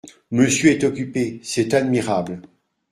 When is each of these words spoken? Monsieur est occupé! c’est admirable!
Monsieur 0.31 0.71
est 0.71 0.83
occupé! 0.83 1.39
c’est 1.43 1.75
admirable! 1.75 2.41